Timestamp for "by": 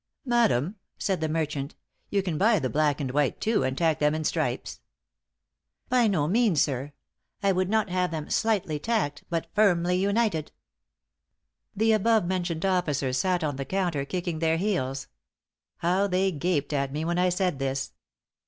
5.89-6.07